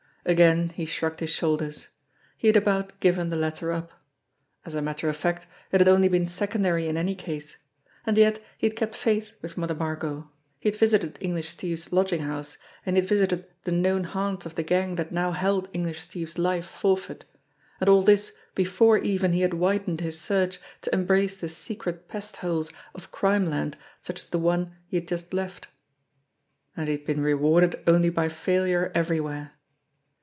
[0.23, 1.87] Again he shrugged his shoulders.
[2.37, 4.03] He had about given the latter up.
[4.63, 7.57] As a matter of fact, it had only been secondary in any case.
[8.05, 10.29] And yet he had kept faith with Mother Margot.
[10.59, 14.53] He had visited English Steve's lodging house, and he had visited the known haunts of
[14.53, 17.25] the gang that now held English Steve's life forfeit
[17.79, 22.35] and all this before even he had widened his search to embrace the secret pest
[22.37, 25.69] holes of Crimeland such as the one he had just left.
[26.77, 29.53] And he had been rewarded only by failure everywhere.